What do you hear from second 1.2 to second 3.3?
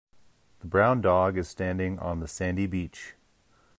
is standing on the sandy beach.